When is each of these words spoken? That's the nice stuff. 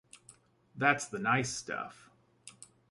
That's 0.75 1.05
the 1.05 1.19
nice 1.19 1.51
stuff. 1.55 2.09